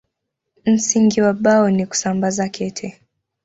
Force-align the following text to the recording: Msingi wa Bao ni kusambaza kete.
Msingi 0.65 1.21
wa 1.21 1.33
Bao 1.33 1.69
ni 1.69 1.85
kusambaza 1.85 2.49
kete. 2.49 3.01